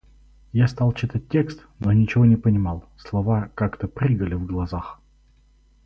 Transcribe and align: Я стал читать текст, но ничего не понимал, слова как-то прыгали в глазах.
Я 0.51 0.67
стал 0.67 0.93
читать 0.93 1.27
текст, 1.29 1.61
но 1.77 1.93
ничего 1.93 2.25
не 2.25 2.35
понимал, 2.35 2.89
слова 2.97 3.51
как-то 3.53 3.87
прыгали 3.87 4.33
в 4.33 4.47
глазах. 4.47 4.99